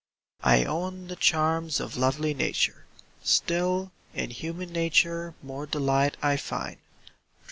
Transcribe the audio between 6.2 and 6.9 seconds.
I find.